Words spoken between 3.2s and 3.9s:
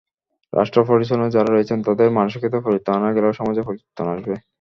সমাজেও